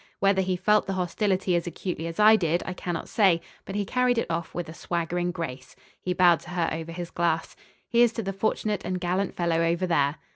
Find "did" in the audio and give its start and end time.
2.35-2.63